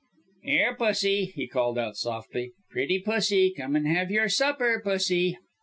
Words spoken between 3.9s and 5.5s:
your supper! Pussy!"